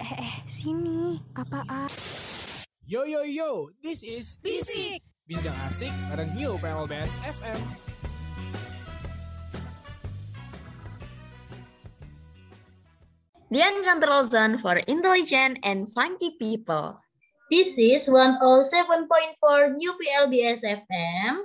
Eh, 0.00 0.08
eh, 0.16 0.34
sini. 0.48 1.20
Apaan? 1.36 1.84
Yo 2.88 3.04
yo 3.04 3.20
yo, 3.28 3.68
this 3.84 4.00
is 4.00 4.40
Bisik. 4.40 5.04
Bincang 5.28 5.56
Asik 5.68 5.92
bareng 6.08 6.32
New 6.32 6.56
PLBS 6.56 7.20
FM. 7.20 7.60
Dian 13.52 13.84
Control 13.84 14.24
Zone 14.24 14.56
for 14.56 14.80
Intelligent 14.88 15.60
and 15.60 15.92
Funky 15.92 16.40
People. 16.40 16.96
This 17.52 17.76
is 17.76 18.08
107.4 18.08 19.76
New 19.76 19.92
PLBS 19.92 20.64
FM. 20.64 21.44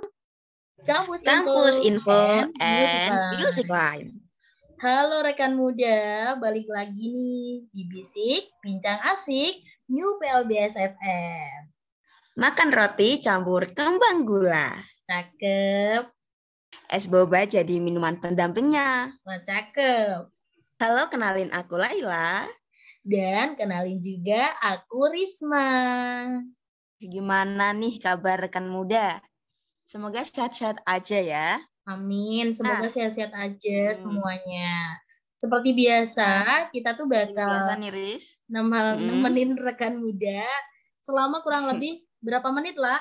Kampus, 0.88 1.20
Kampus 1.20 1.76
Info 1.84 2.16
and 2.16 2.56
and 2.64 3.12
Music 3.36 3.68
Music 3.68 3.68
Line. 3.68 4.27
Halo 4.78 5.26
rekan 5.26 5.58
muda, 5.58 6.38
balik 6.38 6.70
lagi 6.70 7.10
nih 7.10 7.66
di 7.74 7.82
Bisik, 7.90 8.46
Bincang 8.62 9.02
Asik, 9.10 9.58
New 9.90 10.22
PLBS 10.22 10.78
FM. 10.78 11.74
Makan 12.38 12.70
roti 12.70 13.18
campur 13.18 13.66
kembang 13.74 14.22
gula. 14.22 14.78
Cakep, 15.02 16.06
Es 16.86 17.10
boba 17.10 17.42
jadi 17.42 17.82
minuman 17.82 18.22
pendampingnya. 18.22 19.10
wah 19.26 19.40
cakep. 19.42 20.30
Halo, 20.78 21.10
kenalin 21.10 21.50
aku 21.50 21.74
Laila. 21.74 22.46
Dan 23.02 23.58
kenalin 23.58 23.98
juga 23.98 24.54
aku 24.62 25.10
Risma. 25.10 25.74
Gimana 27.02 27.74
nih 27.74 27.98
kabar 27.98 28.46
rekan 28.46 28.70
muda? 28.70 29.18
Semoga 29.90 30.22
sehat-sehat 30.22 30.86
aja 30.86 31.18
ya. 31.18 31.58
Amin, 31.88 32.52
semoga 32.52 32.84
Nah. 32.84 32.92
sehat-sehat 32.92 33.32
aja 33.32 33.80
Hmm. 33.88 33.96
semuanya. 33.96 35.00
Seperti 35.34 35.70
biasa, 35.72 36.28
kita 36.68 36.92
tuh 36.92 37.06
bakal 37.06 37.62
Biasa 37.62 37.78
nih, 37.78 37.88
Riz. 37.88 38.36
nemal- 38.44 38.98
Mm. 38.98 39.06
nemenin 39.08 39.50
rekan 39.56 39.96
muda 39.96 40.44
selama 41.00 41.40
kurang 41.40 41.64
lebih 41.66 42.04
berapa 42.18 42.50
menit 42.50 42.74
lah 42.74 43.00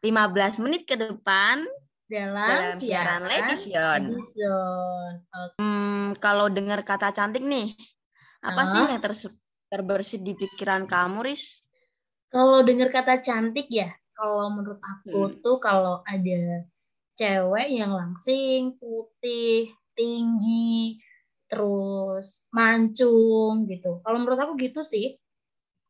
15 0.00 0.56
menit 0.56 0.86
ke 0.86 0.94
depan 0.94 1.66
dalam, 2.06 2.78
dalam 2.78 2.78
siaran. 2.78 3.26
Edison. 3.26 4.02
Oke. 5.26 5.56
Hmm, 5.58 6.14
kalau 6.16 6.46
dengar 6.46 6.80
kata 6.80 7.10
cantik 7.10 7.42
nih, 7.42 7.74
apa 8.40 8.62
sih 8.64 8.78
Ah. 8.78 8.88
yang 8.88 9.02
terse- 9.02 9.34
terbersit 9.66 10.22
di 10.22 10.32
pikiran 10.32 10.86
kamu, 10.86 11.26
Riz? 11.26 11.60
Kalau 12.28 12.62
dengar 12.62 12.88
kata 12.88 13.18
cantik 13.18 13.66
ya, 13.66 13.90
kalau 14.12 14.46
menurut 14.48 14.78
aku 14.78 15.20
Hmm. 15.26 15.36
tuh 15.40 15.58
kalau 15.58 16.00
ada 16.04 16.64
cewek 17.14 17.68
yang 17.70 17.94
langsing, 17.94 18.74
putih, 18.78 19.70
tinggi, 19.94 20.98
terus 21.46 22.42
mancung 22.50 23.70
gitu. 23.70 24.02
Kalau 24.02 24.18
menurut 24.18 24.38
aku 24.38 24.52
gitu 24.58 24.82
sih. 24.82 25.14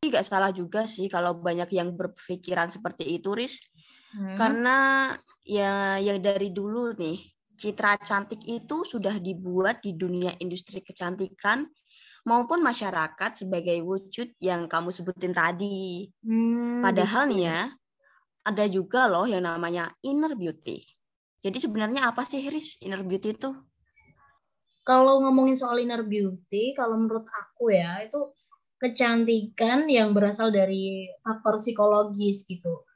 Tapi 0.01 0.13
nggak 0.13 0.27
salah 0.29 0.53
juga 0.53 0.85
sih 0.85 1.09
kalau 1.09 1.41
banyak 1.41 1.73
yang 1.73 1.97
berpikiran 1.97 2.69
seperti 2.69 3.17
itu, 3.17 3.33
Riz. 3.33 3.57
Hmm. 4.13 4.37
Karena 4.37 4.79
ya 5.43 5.97
yang 5.99 6.21
dari 6.21 6.53
dulu 6.53 6.93
nih, 6.95 7.19
citra 7.57 7.97
cantik 7.99 8.45
itu 8.45 8.85
sudah 8.85 9.17
dibuat 9.17 9.81
di 9.81 9.97
dunia 9.97 10.37
industri 10.39 10.85
kecantikan 10.85 11.65
maupun 12.29 12.61
masyarakat 12.61 13.31
sebagai 13.45 13.81
wujud 13.81 14.37
yang 14.41 14.69
kamu 14.69 14.93
sebutin 14.93 15.33
tadi. 15.33 16.09
Hmm, 16.25 16.85
Padahal 16.85 17.29
gitu. 17.29 17.33
nih 17.37 17.43
ya, 17.49 17.61
ada 18.45 18.65
juga 18.69 19.09
loh 19.09 19.25
yang 19.25 19.45
namanya 19.45 19.93
inner 20.05 20.37
beauty. 20.37 20.85
Jadi 21.45 21.59
sebenarnya 21.61 22.09
apa 22.09 22.25
sih, 22.25 22.41
Riz, 22.49 22.81
inner 22.81 23.05
beauty 23.05 23.37
itu? 23.37 23.53
Kalau 24.81 25.21
ngomongin 25.21 25.61
soal 25.61 25.77
inner 25.85 26.01
beauty, 26.01 26.73
kalau 26.73 26.97
menurut 26.97 27.29
aku 27.29 27.69
ya, 27.69 28.01
itu 28.01 28.33
kecantikan 28.81 29.85
yang 29.85 30.17
berasal 30.17 30.49
dari 30.49 31.09
faktor 31.21 31.61
psikologis 31.61 32.49
gitu. 32.49 32.89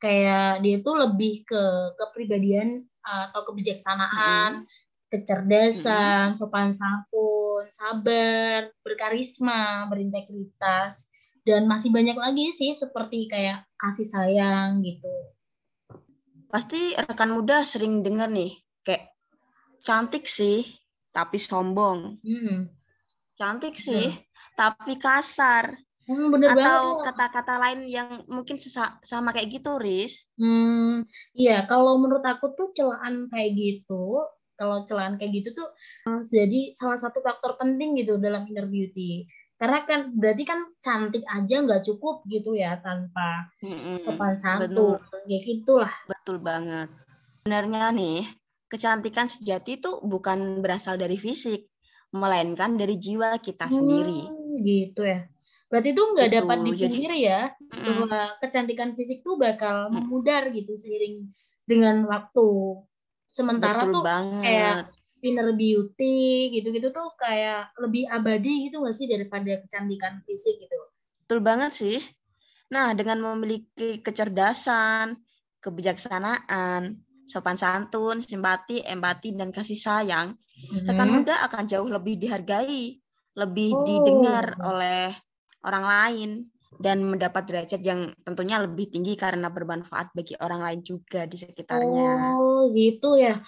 Kayak 0.00 0.64
dia 0.64 0.80
tuh 0.80 0.96
lebih 0.96 1.44
ke 1.44 1.64
kepribadian 2.00 2.88
uh, 3.04 3.28
atau 3.28 3.44
kebijaksanaan, 3.52 4.64
kecerdasan, 5.12 6.32
sopan 6.32 6.72
santun, 6.72 7.68
sabar, 7.68 8.72
berkarisma, 8.80 9.84
berintegritas, 9.92 11.12
dan 11.44 11.68
masih 11.68 11.92
banyak 11.92 12.16
lagi 12.16 12.48
sih 12.56 12.72
seperti 12.72 13.28
kayak 13.28 13.64
kasih 13.76 14.08
sayang 14.08 14.80
gitu. 14.80 15.12
Pasti 16.50 16.98
rekan 16.98 17.30
muda 17.30 17.62
sering 17.62 18.02
dengar 18.02 18.26
nih, 18.26 18.50
kayak 18.82 19.14
cantik 19.86 20.26
sih, 20.26 20.66
tapi 21.14 21.38
sombong. 21.38 22.18
Hmm. 22.26 22.66
Cantik 23.38 23.78
sih, 23.78 24.10
tapi 24.58 24.98
kasar. 24.98 25.78
Hmm, 26.10 26.34
bener 26.34 26.58
Atau 26.58 27.06
kata-kata 27.06 27.54
lain 27.54 27.86
yang 27.86 28.26
mungkin 28.26 28.58
sama 29.06 29.30
kayak 29.30 29.62
gitu, 29.62 29.78
Riz. 29.78 30.26
Hmm, 30.34 31.06
iya, 31.38 31.70
kalau 31.70 32.02
menurut 32.02 32.26
aku 32.26 32.50
tuh 32.58 32.74
celaan 32.74 33.30
kayak 33.30 33.54
gitu, 33.54 34.26
kalau 34.58 34.82
celaan 34.84 35.16
kayak 35.22 35.40
gitu 35.40 35.54
tuh 35.54 35.68
eh, 36.10 36.20
jadi 36.26 36.74
salah 36.74 36.98
satu 36.98 37.22
faktor 37.22 37.54
penting 37.56 37.94
gitu 38.02 38.18
dalam 38.18 38.44
inner 38.50 38.66
beauty. 38.66 39.24
Karena 39.60 39.78
kan 39.88 40.00
berarti 40.20 40.44
kan 40.50 40.60
cantik 40.84 41.24
aja 41.36 41.56
nggak 41.64 41.82
cukup 41.88 42.24
gitu 42.32 42.56
ya 42.56 42.80
tanpa 42.80 43.52
sopan 44.04 44.34
santun, 44.42 44.96
kayak 45.28 45.42
gitulah. 45.44 45.94
betul 46.10 46.36
banget. 46.40 46.88
Sebenarnya 47.44 47.84
nih, 47.92 48.20
kecantikan 48.72 49.26
sejati 49.28 49.70
itu 49.80 49.90
bukan 50.12 50.38
berasal 50.64 50.96
dari 51.00 51.16
fisik, 51.20 51.68
melainkan 52.12 52.76
dari 52.80 52.96
jiwa 53.04 53.36
kita 53.40 53.66
sendiri. 53.68 54.20
Hmm, 54.32 54.58
gitu 54.66 55.00
ya. 55.06 55.20
Berarti 55.70 55.88
tuh 55.94 56.06
nggak 56.14 56.28
Gitu, 56.28 56.36
dapat 56.42 56.58
dipungkiri 56.66 57.18
ya 57.22 57.40
Mm-mm. 57.70 57.86
bahwa 57.86 58.20
kecantikan 58.42 58.90
fisik 58.98 59.18
tuh 59.22 59.34
bakal 59.38 59.76
Hmm. 59.88 60.02
memudar 60.02 60.42
gitu 60.50 60.72
seiring 60.74 61.30
dengan 61.70 61.96
waktu. 62.10 62.46
Sementara 63.30 63.86
Betul 63.86 63.92
tuh 63.94 64.02
banget. 64.02 64.42
kayak 64.42 64.76
inner 65.24 65.50
beauty 65.56 66.50
gitu-gitu 66.54 66.88
tuh 66.96 67.08
kayak 67.20 67.72
lebih 67.82 68.04
abadi 68.10 68.68
gitu 68.70 68.80
nggak 68.82 68.96
sih 68.98 69.06
daripada 69.10 69.52
kecantikan 69.64 70.20
fisik 70.26 70.56
gitu. 70.64 70.78
Betul 71.30 71.46
banget 71.46 71.70
sih. 71.70 71.98
Nah, 72.74 72.90
dengan 72.98 73.22
memiliki 73.22 74.02
kecerdasan, 74.02 75.14
kebijaksanaan, 75.62 76.98
sopan 77.26 77.54
santun, 77.54 78.18
simpati, 78.18 78.82
empati, 78.82 79.34
dan 79.38 79.54
kasih 79.54 79.78
sayang, 79.78 80.34
rekan 80.90 81.10
Hmm. 81.10 81.22
muda 81.22 81.38
akan 81.46 81.70
jauh 81.70 81.86
lebih 81.86 82.18
dihargai, 82.18 82.98
lebih 83.38 83.70
Oh. 83.70 83.80
didengar 83.86 84.58
oleh 84.66 85.14
orang 85.66 85.84
lain, 85.86 86.30
dan 86.82 87.06
mendapat 87.06 87.46
derajat 87.46 87.82
yang 87.86 88.10
tentunya 88.26 88.58
lebih 88.58 88.90
tinggi 88.90 89.14
karena 89.14 89.48
bermanfaat 89.54 90.10
bagi 90.18 90.34
orang 90.42 90.62
lain 90.66 90.80
juga 90.82 91.30
di 91.30 91.38
sekitarnya. 91.38 92.34
Oh 92.48 92.66
gitu 92.74 93.06
ya. 93.14 93.38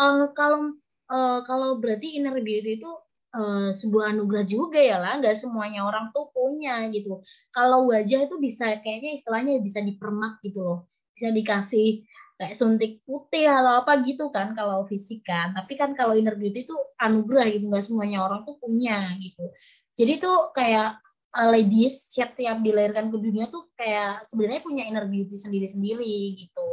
Eh, 0.00 0.22
kalau 0.38 0.78
eh, 1.12 1.38
kalau 1.48 1.76
berarti 1.82 2.16
inner 2.18 2.36
beauty 2.40 2.80
itu 2.80 2.90
eh, 3.36 3.70
sebuah 3.76 4.04
anugerah 4.16 4.46
juga 4.48 4.80
ya 4.80 4.96
lah. 5.02 5.20
Nggak 5.20 5.36
semuanya 5.38 5.84
orang 5.88 6.10
tuh 6.16 6.32
punya 6.32 6.88
gitu. 6.94 7.20
Kalau 7.54 7.88
wajah 7.92 8.20
itu 8.26 8.36
bisa 8.40 8.80
kayaknya 8.80 9.10
istilahnya 9.18 9.60
bisa 9.60 9.80
dipermak 9.84 10.40
gitu 10.44 10.60
loh. 10.64 10.78
Bisa 11.16 11.28
dikasih 11.30 12.04
kayak 12.40 12.54
suntik 12.58 12.92
putih 13.06 13.46
atau 13.46 13.84
apa 13.84 14.02
gitu 14.02 14.32
kan 14.34 14.56
kalau 14.58 14.82
fisik 14.88 15.22
kan. 15.28 15.52
Tapi 15.56 15.72
kan 15.80 15.92
kalau 15.94 16.16
inner 16.16 16.34
beauty 16.34 16.64
itu 16.66 16.76
anugerah 16.98 17.46
gitu. 17.52 17.64
Nggak 17.70 17.84
semuanya 17.86 18.18
orang 18.26 18.42
tuh 18.48 18.56
punya 18.58 19.12
gitu. 19.20 19.44
Jadi 19.92 20.12
tuh 20.24 20.50
kayak 20.56 21.02
uh, 21.36 21.48
ladies 21.52 22.12
setiap 22.12 22.60
dilahirkan 22.60 23.08
ke 23.12 23.16
dunia 23.20 23.48
tuh 23.48 23.72
kayak 23.76 24.24
sebenarnya 24.28 24.62
punya 24.64 24.82
inner 24.88 25.06
beauty 25.08 25.36
sendiri-sendiri 25.36 26.36
gitu. 26.36 26.68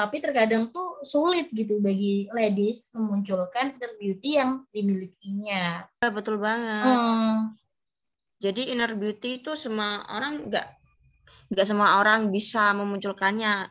Tapi 0.00 0.16
terkadang 0.16 0.72
tuh 0.72 1.04
sulit 1.04 1.52
gitu 1.52 1.76
bagi 1.84 2.24
ladies 2.32 2.88
memunculkan 2.96 3.76
inner 3.76 3.92
beauty 4.00 4.40
yang 4.40 4.64
dimilikinya. 4.72 5.84
Ya, 6.00 6.08
Betul 6.08 6.40
banget. 6.40 6.96
Hmm, 6.96 7.52
Jadi 8.40 8.72
inner 8.72 8.96
beauty 8.96 9.44
itu 9.44 9.52
semua 9.60 10.08
orang 10.08 10.48
nggak 10.48 10.66
nggak 11.52 11.66
semua 11.68 12.00
orang 12.00 12.32
bisa 12.32 12.72
memunculkannya. 12.72 13.68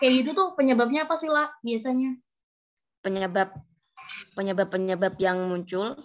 kayak 0.00 0.12
gitu 0.24 0.30
tuh 0.32 0.56
penyebabnya 0.56 1.04
apa 1.04 1.20
sih 1.20 1.28
lah 1.28 1.52
biasanya? 1.60 2.16
Penyebab 3.04 3.52
penyebab 4.32 4.72
penyebab 4.72 5.14
yang 5.20 5.52
muncul, 5.52 6.00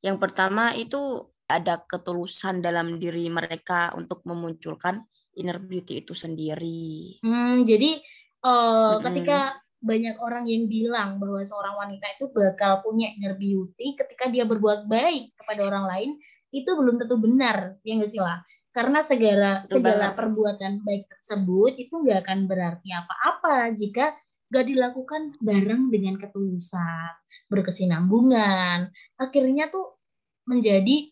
yang 0.00 0.16
pertama 0.16 0.72
itu 0.72 1.28
ada 1.52 1.84
ketulusan 1.84 2.64
dalam 2.64 2.96
diri 2.96 3.28
mereka 3.28 3.92
untuk 3.92 4.24
memunculkan 4.24 5.04
inner 5.36 5.60
beauty 5.60 6.00
itu 6.00 6.16
sendiri. 6.16 7.20
Hmm, 7.20 7.68
jadi 7.68 8.00
Mm-mm. 8.40 9.04
ketika 9.04 9.60
banyak 9.80 10.16
orang 10.20 10.44
yang 10.44 10.68
bilang 10.68 11.16
bahwa 11.16 11.40
seorang 11.40 11.76
wanita 11.76 12.04
itu 12.16 12.28
bakal 12.28 12.84
punya 12.84 13.08
inner 13.16 13.32
beauty 13.36 13.96
ketika 13.96 14.28
dia 14.28 14.44
berbuat 14.44 14.84
baik 14.84 15.32
kepada 15.40 15.64
orang 15.64 15.84
lain, 15.88 16.10
itu 16.52 16.68
belum 16.68 17.00
tentu 17.00 17.16
benar, 17.16 17.80
ya 17.80 17.96
nggak 17.96 18.10
sih 18.12 18.20
lah? 18.20 18.44
Karena 18.70 19.00
segala 19.00 19.64
Betul 19.64 19.80
segala 19.80 20.12
banget. 20.12 20.18
perbuatan 20.20 20.72
baik 20.84 21.04
tersebut 21.08 21.72
itu 21.80 21.92
nggak 21.96 22.18
akan 22.28 22.38
berarti 22.44 22.88
apa-apa 22.92 23.72
jika 23.74 24.14
nggak 24.50 24.66
dilakukan 24.66 25.22
bareng 25.40 25.88
dengan 25.88 26.14
ketulusan, 26.20 27.12
berkesinambungan. 27.48 28.90
Akhirnya 29.16 29.70
tuh 29.72 29.96
menjadi 30.44 31.08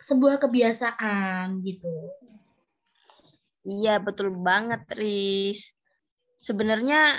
sebuah 0.00 0.42
kebiasaan 0.42 1.60
gitu. 1.62 1.94
Iya, 3.68 4.00
betul 4.00 4.32
banget, 4.40 4.88
Riz. 4.96 5.77
Sebenarnya 6.38 7.18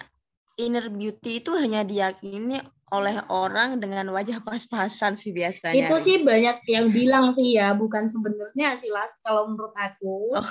inner 0.59 0.87
beauty 0.91 1.39
itu 1.43 1.51
hanya 1.55 1.83
diyakini 1.87 2.59
oleh 2.89 3.21
orang 3.29 3.77
dengan 3.77 4.09
wajah 4.09 4.41
pas-pasan 4.41 5.13
sih 5.13 5.29
biasanya. 5.29 5.87
Itu 5.87 5.95
sih 6.01 6.25
banyak 6.25 6.65
yang 6.65 6.89
bilang 6.89 7.29
sih 7.29 7.53
ya, 7.53 7.77
bukan 7.77 8.09
sebenarnya 8.09 8.73
sih 8.75 8.89
Las 8.89 9.21
kalau 9.21 9.45
menurut 9.51 9.75
aku. 9.77 10.35
Oh, 10.35 10.49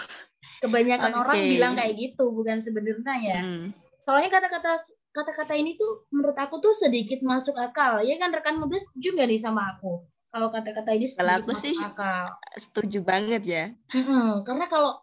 Kebanyakan 0.63 1.13
orang 1.15 1.39
oke. 1.39 1.51
bilang 1.51 1.73
kayak 1.79 1.95
gitu, 1.99 2.25
bukan 2.31 2.59
sebenarnya 2.59 3.15
ya. 3.23 3.41
Hmm. 3.43 3.71
Soalnya 4.07 4.31
kata-kata 4.33 4.79
kata-kata 5.13 5.55
ini 5.59 5.75
tuh 5.75 6.07
menurut 6.15 6.39
aku 6.39 6.63
tuh 6.63 6.73
sedikit 6.73 7.21
masuk 7.27 7.59
akal. 7.59 8.01
Ya 8.07 8.17
kan 8.17 8.31
rekan 8.31 8.57
muda 8.57 8.79
setuju 8.79 9.19
nggak 9.19 9.29
nih 9.35 9.41
sama 9.43 9.77
aku? 9.77 10.07
Kalau 10.29 10.49
kata-kata 10.53 10.95
ini 10.95 11.07
Kalau 11.11 11.35
sedikit 11.35 11.43
aku 11.45 11.51
masuk 11.53 11.63
sih 11.65 11.77
akal. 11.83 12.25
setuju 12.57 12.99
banget 13.03 13.43
ya. 13.45 13.65
Mm-mm, 13.93 14.47
karena 14.47 14.67
kalau 14.71 15.03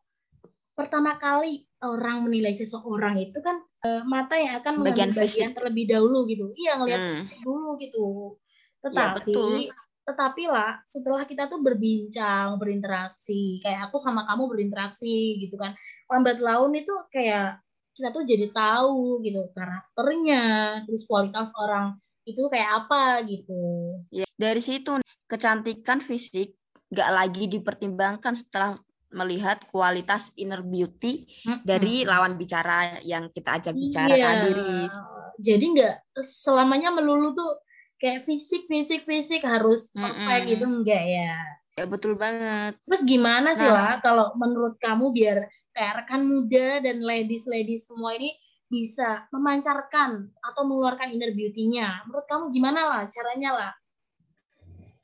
pertama 0.76 1.16
kali 1.20 1.65
orang 1.83 2.24
menilai 2.24 2.56
seseorang 2.56 3.19
itu 3.19 3.39
kan 3.39 3.60
eh, 3.83 4.01
mata 4.04 4.33
yang 4.36 4.60
akan 4.60 4.81
Bagian 4.81 5.12
mengambil 5.12 5.22
bagian 5.27 5.50
fisik. 5.51 5.56
terlebih 5.60 5.86
dahulu 5.92 6.19
gitu. 6.25 6.45
Iya 6.56 6.72
ngelihat 6.80 7.01
Hmm. 7.01 7.24
dulu 7.44 7.72
gitu. 7.77 8.07
Ya, 8.36 8.83
Tetapi 8.86 9.33
betul. 9.33 9.60
tetapi 10.06 10.44
lah 10.45 10.72
setelah 10.86 11.25
kita 11.25 11.50
tuh 11.50 11.60
berbincang, 11.60 12.62
berinteraksi, 12.62 13.57
kayak 13.60 13.89
aku 13.89 13.98
sama 13.98 14.25
kamu 14.25 14.45
berinteraksi 14.48 15.42
gitu 15.42 15.57
kan. 15.57 15.74
Lambat 16.06 16.38
laun 16.38 16.74
itu 16.77 16.94
kayak 17.10 17.57
kita 17.95 18.12
tuh 18.12 18.24
jadi 18.24 18.51
tahu 18.51 19.24
gitu 19.24 19.50
karakternya, 19.56 20.44
terus 20.86 21.07
kualitas 21.07 21.50
orang 21.57 21.98
itu 22.25 22.42
kayak 22.50 22.86
apa 22.86 23.25
gitu. 23.25 23.62
Ya, 24.10 24.25
dari 24.36 24.62
situ 24.62 25.01
kecantikan 25.25 26.01
fisik 26.01 26.54
nggak 26.89 27.10
lagi 27.10 27.50
dipertimbangkan 27.50 28.38
setelah 28.38 28.78
melihat 29.12 29.62
kualitas 29.69 30.34
inner 30.36 30.62
beauty 30.62 31.30
dari 31.62 32.04
Mm-mm. 32.04 32.10
lawan 32.10 32.34
bicara 32.36 33.00
yang 33.06 33.30
kita 33.30 33.62
ajak 33.62 33.74
bicara 33.74 34.13
Iya. 34.16 34.25
tadi, 34.25 34.50
Riz. 34.54 34.94
Jadi 35.36 35.66
nggak 35.78 35.96
selamanya 36.24 36.90
melulu 36.90 37.36
tuh 37.36 37.52
kayak 37.96 38.24
fisik, 38.24 38.66
fisik, 38.66 39.04
fisik 39.04 39.44
harus 39.44 39.92
perfect 39.92 40.46
Mm-mm. 40.46 40.52
gitu 40.56 40.66
enggak 40.68 41.04
ya. 41.04 41.36
Ya, 41.75 41.86
betul 41.92 42.16
banget. 42.16 42.80
Terus 42.88 43.04
gimana 43.04 43.52
sih 43.52 43.68
Nah. 43.68 43.75
lah 43.75 43.92
kalau 44.00 44.31
menurut 44.40 44.80
kamu 44.80 45.12
biar 45.12 45.38
kayak 45.75 46.07
rekan 46.07 46.24
muda 46.24 46.80
dan 46.80 47.04
ladies-ladies 47.04 47.92
semua 47.92 48.16
ini 48.16 48.31
bisa 48.66 49.28
memancarkan 49.30 50.31
atau 50.40 50.62
mengeluarkan 50.63 51.12
inner 51.12 51.36
beauty-nya. 51.36 52.04
Menurut 52.07 52.25
kamu 52.25 52.56
gimana 52.56 52.81
lah 52.88 53.02
caranya 53.12 53.52
lah? 53.54 53.72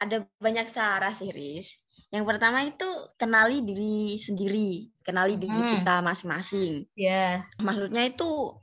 Ada 0.01 0.25
banyak 0.42 0.65
cara 0.74 1.13
sih, 1.13 1.30
Riz. 1.30 1.77
Yang 2.12 2.25
pertama 2.28 2.60
itu 2.68 2.90
kenali 3.16 3.63
diri 3.63 4.19
sendiri, 4.19 4.92
kenali 5.00 5.40
diri 5.40 5.56
Hmm. 5.56 5.72
kita 5.80 6.04
masing-masing. 6.04 6.84
Ya. 7.00 7.48
Maksudnya 7.63 8.04
itu 8.12 8.60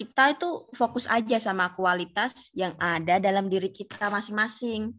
kita 0.00 0.32
itu 0.32 0.64
fokus 0.72 1.04
aja 1.04 1.36
sama 1.36 1.76
kualitas 1.76 2.48
yang 2.56 2.72
ada 2.80 3.20
dalam 3.20 3.52
diri 3.52 3.68
kita 3.68 4.08
masing-masing. 4.08 4.96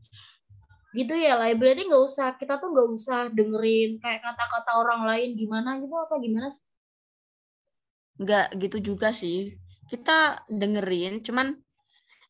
Gitu 0.94 1.14
ya 1.18 1.42
lah. 1.42 1.50
Berarti 1.58 1.90
nggak 1.90 2.06
usah 2.06 2.38
kita 2.38 2.62
tuh 2.62 2.70
nggak 2.70 2.90
usah 2.94 3.20
dengerin 3.34 3.98
kayak 3.98 4.22
kata-kata 4.22 4.72
orang 4.78 5.02
lain 5.10 5.34
gimana 5.34 5.82
gitu 5.82 5.96
apa 5.98 6.22
gimana? 6.22 6.54
Nggak 8.22 8.48
gitu 8.62 8.94
juga 8.94 9.10
sih. 9.10 9.58
Kita 9.90 10.46
dengerin, 10.46 11.26
cuman 11.26 11.58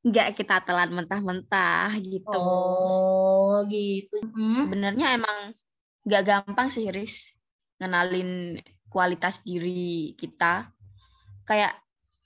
nggak 0.02 0.34
kita 0.34 0.66
telan 0.66 0.92
mentah-mentah 0.98 1.94
gitu. 2.02 2.42
Oh, 2.42 3.62
gitu. 3.70 4.18
Hmm. 4.34 4.66
Sebenarnya 4.66 5.14
emang 5.18 5.54
nggak 6.06 6.24
gampang 6.26 6.68
sih, 6.74 6.90
Riz, 6.90 7.38
ngenalin 7.78 8.58
kualitas 8.90 9.46
diri 9.46 10.18
kita. 10.18 10.74
Kayak 11.46 11.78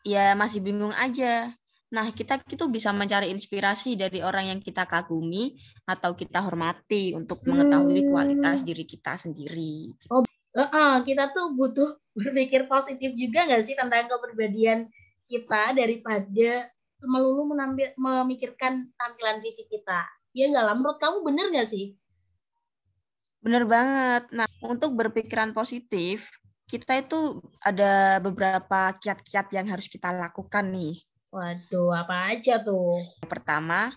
ya 0.08 0.34
masih 0.40 0.64
bingung 0.64 0.96
aja. 0.96 1.52
Nah, 1.92 2.12
kita 2.12 2.42
itu 2.48 2.66
bisa 2.68 2.92
mencari 2.92 3.32
inspirasi 3.32 3.96
dari 3.96 4.20
orang 4.20 4.52
yang 4.52 4.60
kita 4.60 4.84
kagumi 4.84 5.56
atau 5.88 6.16
kita 6.18 6.44
hormati 6.44 7.16
untuk 7.16 7.44
mengetahui 7.46 8.04
Hmm. 8.04 8.10
kualitas 8.12 8.64
diri 8.64 8.84
kita 8.84 9.16
sendiri. 9.16 9.96
Heeh, 10.56 10.94
kita 11.04 11.36
tuh 11.36 11.52
butuh 11.56 12.00
berpikir 12.20 12.72
positif 12.72 13.12
juga 13.16 13.44
nggak 13.44 13.64
sih 13.64 13.76
tentang 13.76 14.08
kepribadian 14.08 14.88
kita 15.28 15.76
daripada 15.76 16.72
melulu 17.04 17.52
menambil, 17.52 17.92
memikirkan 17.98 18.92
tampilan 18.96 19.44
fisik 19.44 19.68
kita. 19.68 20.08
Ya 20.36 20.52
nggak 20.52 20.66
lah, 20.68 20.76
menurut 20.76 21.00
kamu 21.00 21.18
bener 21.24 21.46
nggak 21.52 21.70
sih? 21.70 21.96
Bener 23.40 23.64
banget. 23.70 24.26
Nah, 24.34 24.50
untuk 24.66 24.98
berpikiran 24.98 25.54
positif, 25.54 26.28
kita 26.66 26.98
itu 26.98 27.46
ada 27.62 28.18
beberapa 28.18 28.92
kiat-kiat 28.98 29.54
yang 29.54 29.70
harus 29.70 29.86
kita 29.86 30.10
lakukan 30.10 30.66
nih. 30.74 30.98
Waduh, 31.30 31.94
apa 31.94 32.34
aja 32.34 32.58
tuh? 32.64 33.00
Yang 33.22 33.30
pertama, 33.30 33.94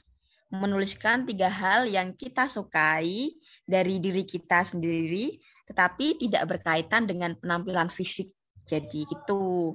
menuliskan 0.52 1.24
tiga 1.24 1.48
hal 1.48 1.88
yang 1.88 2.12
kita 2.12 2.44
sukai 2.44 3.32
dari 3.64 4.00
diri 4.00 4.24
kita 4.28 4.64
sendiri, 4.64 5.32
tetapi 5.68 6.20
tidak 6.20 6.44
berkaitan 6.56 7.08
dengan 7.08 7.36
penampilan 7.40 7.88
fisik. 7.88 8.32
Jadi 8.68 9.08
gitu. 9.08 9.72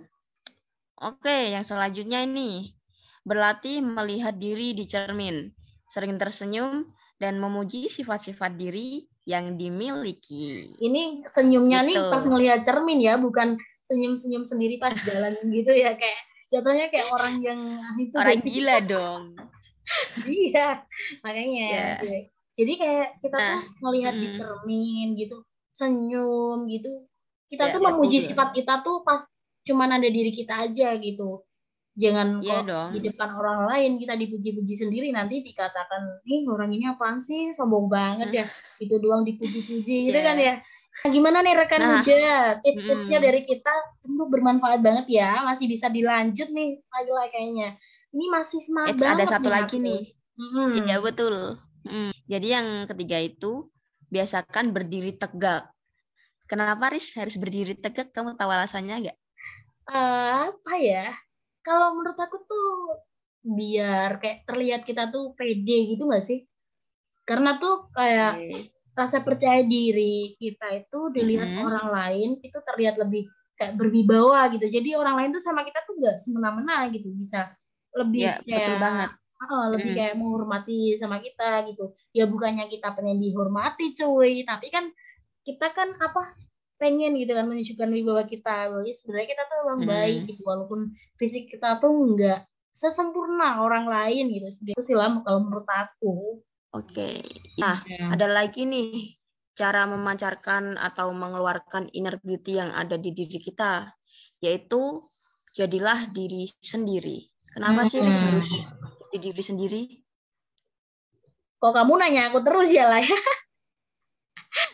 Oke, 1.02 1.50
yang 1.50 1.66
selanjutnya 1.66 2.22
ini. 2.22 2.70
Berlatih 3.24 3.80
melihat 3.80 4.36
diri 4.36 4.76
di 4.76 4.84
cermin. 4.84 5.48
Sering 5.88 6.20
tersenyum 6.20 6.84
dan 7.20 7.40
memuji 7.40 7.88
sifat-sifat 7.88 8.60
diri 8.60 9.08
yang 9.24 9.56
dimiliki. 9.56 10.76
Ini 10.76 11.24
senyumnya 11.32 11.88
nih 11.88 11.96
Betul. 11.96 12.12
pas 12.12 12.24
ngelihat 12.28 12.60
cermin 12.68 13.00
ya, 13.00 13.16
bukan 13.16 13.56
senyum-senyum 13.88 14.44
sendiri 14.44 14.76
pas 14.80 14.92
jalan 14.92 15.32
gitu 15.56 15.72
ya 15.72 15.96
kayak 15.96 16.20
jatuhnya 16.52 16.92
kayak 16.92 17.08
orang 17.12 17.40
yang 17.40 17.60
itu 17.96 18.16
Orang 18.16 18.40
gila 18.44 18.78
dong. 18.84 19.24
Iya, 20.24 20.80
makanya. 21.20 22.00
Ya. 22.00 22.24
Jadi 22.56 22.74
kayak 22.80 23.20
kita 23.20 23.36
Nah, 23.36 23.60
tuh 23.60 23.64
ngelihat 23.84 24.16
di 24.16 24.28
mm. 24.32 24.36
cermin 24.40 25.08
gitu, 25.20 25.38
senyum 25.76 26.72
gitu. 26.72 27.04
Kita 27.52 27.68
Ya, 27.68 27.74
tuh 27.76 27.82
ya, 27.84 27.86
memuji 27.92 28.18
sifat 28.24 28.56
kita 28.56 28.80
tuh 28.80 29.04
pas 29.04 29.20
cuman 29.68 30.00
ada 30.00 30.08
diri 30.08 30.32
kita 30.32 30.72
aja 30.72 30.96
gitu. 30.96 31.44
Jangan 31.94 32.42
Iya 32.42 32.58
kok 32.58 32.64
dong. 32.66 32.90
di 32.98 33.00
depan 33.06 33.30
orang 33.38 33.60
lain 33.70 33.92
kita 34.02 34.18
dipuji-puji 34.18 34.74
sendiri 34.74 35.14
nanti 35.14 35.46
dikatakan, 35.46 36.26
nih 36.26 36.42
orang 36.50 36.74
ini 36.74 36.90
apaan 36.90 37.22
sih, 37.22 37.54
sombong 37.54 37.86
banget 37.86 38.30
ya. 38.34 38.46
Itu 38.84 38.98
doang 38.98 39.22
dipuji-puji 39.22 40.10
gitu 40.10 40.18
Iya. 40.18 40.26
kan 40.26 40.38
ya. 40.42 40.56
Nah, 40.94 41.10
gimana 41.10 41.38
nih 41.42 41.54
rekan 41.58 41.80
Nah, 41.82 42.02
muda? 42.02 42.62
Tips-tipsnya 42.62 43.18
mm. 43.18 43.26
dari 43.26 43.42
kita 43.46 43.74
tentu 44.02 44.24
bermanfaat 44.30 44.80
banget 44.82 45.06
ya. 45.10 45.42
Masih 45.42 45.66
bisa 45.66 45.90
dilanjut 45.90 46.50
nih 46.54 46.82
lagi 46.86 47.12
kayaknya. 47.34 47.70
Ini 48.14 48.26
masih 48.30 48.60
semangat 48.62 48.94
ada 48.98 49.02
banget 49.02 49.28
satu 49.30 49.50
nih 49.50 49.54
lagi 49.54 49.78
aku. 49.78 49.86
nih. 49.86 50.02
Mm-mm. 50.38 50.70
Iya 50.86 50.98
betul. 51.02 51.36
Mm. 51.86 52.12
Jadi 52.30 52.48
yang 52.50 52.68
ketiga 52.90 53.18
itu 53.22 53.52
biasakan 54.10 54.70
berdiri 54.70 55.14
tegak. 55.18 55.70
Kenapa 56.46 56.94
Riz 56.94 57.10
harus 57.18 57.38
berdiri 57.42 57.74
tegak? 57.74 58.14
Kamu 58.14 58.38
tahu 58.38 58.50
alasannya 58.54 59.10
nggak? 59.10 59.18
Eh, 59.90 60.38
apa 60.54 60.74
ya? 60.78 61.18
Kalau 61.66 61.96
menurut 61.96 62.20
aku 62.20 62.38
tuh 62.44 62.68
biar 63.44 64.20
kayak 64.22 64.44
terlihat 64.48 64.82
kita 64.88 65.08
tuh 65.12 65.32
pede 65.40 65.96
gitu 65.96 66.04
nggak 66.08 66.24
sih? 66.24 66.44
Karena 67.28 67.58
tuh 67.62 67.90
kayak 67.96 68.48
rasa 68.98 69.24
percaya 69.26 69.62
diri 69.66 70.36
kita 70.40 70.68
itu 70.86 71.00
dilihat 71.16 71.50
Mhm. 71.50 71.58
orang 71.60 71.88
lain 71.94 72.30
itu 72.44 72.58
terlihat 72.64 72.96
lebih 73.02 73.32
kayak 73.60 73.76
berwibawa 73.80 74.52
gitu. 74.54 74.66
Jadi 74.70 74.96
orang 74.98 75.16
lain 75.20 75.32
tuh 75.38 75.44
sama 75.44 75.64
kita 75.68 75.82
tuh 75.88 75.96
nggak 76.00 76.18
semena-mena 76.24 76.90
gitu, 76.94 77.10
bisa 77.16 77.56
lebih 77.96 78.26
Ya, 78.26 78.42
betul 78.54 78.76
kayak 78.76 78.84
banget. 78.84 79.10
Oh, 79.52 79.68
lebih 79.76 79.92
Mm. 79.92 79.98
kayak 80.00 80.16
menghormati 80.16 80.96
sama 80.96 81.20
kita 81.20 81.68
gitu. 81.68 81.92
Ya 82.16 82.26
bukannya 82.32 82.72
kita 82.72 82.96
pengen 82.96 83.20
dihormati 83.20 83.92
cuy, 83.98 84.48
tapi 84.48 84.72
kan 84.72 84.88
kita 85.48 85.72
kan 85.76 85.96
apa 86.00 86.36
pengen 86.84 87.16
gitu 87.16 87.32
kan 87.32 87.48
menunjukkan 87.48 87.90
wibawa 87.90 88.24
kita. 88.28 88.68
Bahwa 88.68 88.84
ya 88.84 88.92
sebenarnya 88.92 89.28
kita 89.32 89.44
tuh 89.48 89.58
orang 89.64 89.80
Mm. 89.80 89.88
baik 89.88 90.20
gitu 90.28 90.42
walaupun 90.44 90.80
fisik 91.16 91.48
kita 91.48 91.80
tuh 91.80 91.96
enggak 91.96 92.44
sesempurna 92.76 93.64
orang 93.64 93.88
lain 93.88 94.36
gitu. 94.36 94.48
Itu 94.76 94.84
sih 94.84 94.96
lah 95.00 95.24
kalau 95.24 95.48
menurut 95.48 95.64
aku. 95.66 96.44
Oke. 96.74 97.24
Nah, 97.56 97.80
Ya. 97.86 98.12
ada 98.12 98.28
lagi 98.28 98.68
nih 98.68 99.16
cara 99.54 99.86
memancarkan 99.86 100.76
atau 100.76 101.14
mengeluarkan 101.14 101.88
inner 101.94 102.18
beauty 102.20 102.58
yang 102.58 102.74
ada 102.74 102.98
di 102.98 103.14
diri 103.14 103.38
kita, 103.38 103.94
yaitu 104.42 105.00
jadilah 105.54 106.10
diri 106.10 106.50
sendiri. 106.58 107.30
Kenapa 107.54 107.86
sih 107.86 108.02
Riz 108.02 108.18
Mm. 108.18 108.26
harus 108.28 108.50
jadi 109.08 109.30
diri 109.30 109.44
sendiri? 109.46 109.82
Kok 111.56 111.72
kamu 111.72 111.94
nanya 111.96 112.28
aku 112.28 112.42
terus 112.42 112.74
ya 112.74 112.90
lah 112.90 112.98
ya? 113.06 113.14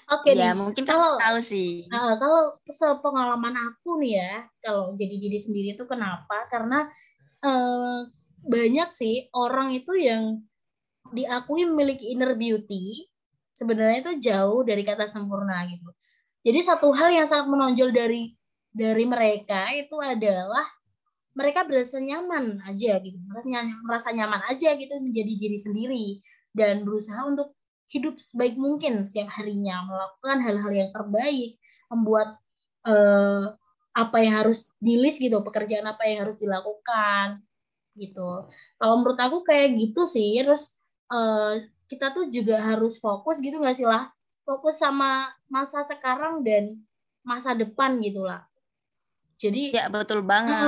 Oke 0.09 0.33
ya, 0.33 0.51
nih. 0.51 0.57
mungkin 0.57 0.83
Kalau- 0.89 1.21
tahu 1.21 1.37
sih. 1.37 1.85
Nah, 1.85 2.17
kalau 2.17 2.53
sepengalaman 2.65 3.53
aku 3.53 4.01
nih 4.01 4.17
ya, 4.17 4.33
kalau 4.57 4.97
jadi 4.97 5.15
diri 5.21 5.37
sendiri 5.37 5.77
itu 5.77 5.85
kenapa? 5.85 6.49
Karena 6.49 6.89
eh, 7.39 7.99
banyak 8.43 8.89
sih 8.91 9.29
orang 9.31 9.71
itu 9.71 9.95
yang 9.95 10.43
diakui 11.13 11.63
memiliki 11.63 12.11
inner 12.11 12.33
beauty, 12.35 13.07
sebenarnya 13.55 14.03
itu 14.03 14.13
jauh 14.31 14.61
dari 14.65 14.83
kata 14.83 15.05
sempurna 15.05 15.63
gitu. 15.69 15.89
Jadi 16.43 16.59
satu 16.63 16.91
hal 16.95 17.11
yang 17.11 17.27
sangat 17.27 17.47
menonjol 17.51 17.91
dari 17.91 18.33
dari 18.71 19.03
mereka 19.03 19.71
itu 19.75 19.97
adalah 19.99 20.63
mereka 21.35 21.63
berasa 21.63 21.99
nyaman 22.01 22.59
aja 22.67 22.99
gitu, 22.99 23.17
merasa 23.85 24.09
nyaman 24.11 24.41
aja 24.51 24.75
gitu 24.75 24.93
menjadi 24.99 25.33
diri 25.39 25.57
sendiri 25.59 26.07
dan 26.51 26.83
berusaha 26.83 27.23
untuk 27.23 27.55
hidup 27.89 28.22
sebaik 28.22 28.55
mungkin 28.55 29.01
setiap 29.01 29.34
harinya, 29.34 29.81
melakukan 29.86 30.38
hal-hal 30.46 30.72
yang 30.72 30.89
terbaik, 30.93 31.58
membuat 31.89 32.38
eh, 32.86 33.46
apa 33.98 34.17
yang 34.22 34.46
harus 34.46 34.69
di 34.77 34.96
list 35.01 35.19
gitu, 35.19 35.41
pekerjaan 35.41 35.86
apa 35.89 36.05
yang 36.05 36.25
harus 36.29 36.38
dilakukan 36.38 37.41
gitu. 37.98 38.48
Kalau 38.77 38.96
menurut 39.01 39.19
aku 39.19 39.41
kayak 39.43 39.75
gitu 39.75 40.05
sih, 40.05 40.38
terus 40.39 40.77
eh, 41.10 41.67
kita 41.89 42.13
tuh 42.13 42.29
juga 42.29 42.62
harus 42.62 43.01
fokus 43.01 43.41
gitu 43.41 43.58
nggak 43.58 43.75
sih 43.75 43.89
lah, 43.89 44.13
fokus 44.46 44.77
sama 44.77 45.34
masa 45.50 45.81
sekarang 45.81 46.46
dan 46.46 46.77
masa 47.25 47.58
depan 47.58 47.98
gitu 48.05 48.24
lah. 48.24 48.46
Jadi 49.41 49.74
ya 49.74 49.89
betul 49.89 50.22
banget. 50.22 50.62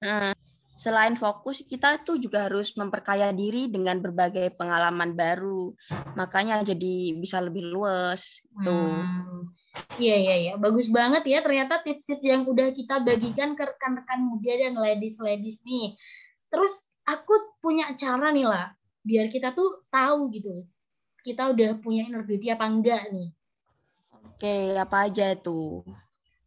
Uh, 0.00 0.32
selain 0.74 1.14
fokus, 1.14 1.62
kita 1.62 2.02
tuh 2.02 2.18
juga 2.18 2.50
harus 2.50 2.74
memperkaya 2.74 3.30
diri 3.30 3.70
dengan 3.70 4.02
berbagai 4.02 4.54
pengalaman 4.58 5.14
baru. 5.14 5.70
Makanya 6.18 6.66
jadi 6.66 7.14
bisa 7.14 7.38
lebih 7.38 7.70
luas 7.70 8.42
tuh. 8.62 9.02
Hmm. 9.02 9.54
Iya 9.98 10.14
iya 10.14 10.36
iya, 10.38 10.54
bagus 10.54 10.86
banget 10.86 11.26
ya 11.26 11.42
ternyata 11.42 11.82
tips-tips 11.82 12.22
yang 12.22 12.46
udah 12.46 12.70
kita 12.70 13.02
bagikan 13.02 13.58
ke 13.58 13.62
rekan-rekan 13.66 14.22
muda 14.22 14.54
dan 14.54 14.74
ladies-ladies 14.78 15.66
nih. 15.66 15.98
Terus 16.46 16.90
aku 17.02 17.58
punya 17.58 17.90
cara 17.98 18.30
nih 18.30 18.46
lah, 18.46 18.70
biar 19.02 19.26
kita 19.30 19.50
tuh 19.50 19.82
tahu 19.90 20.30
gitu. 20.30 20.62
Kita 21.26 21.50
udah 21.50 21.82
punya 21.82 22.06
inner 22.06 22.22
beauty 22.22 22.54
apa 22.54 22.70
enggak 22.70 23.10
nih. 23.10 23.34
Oke, 24.34 24.78
apa 24.78 25.10
aja 25.10 25.34
tuh? 25.34 25.82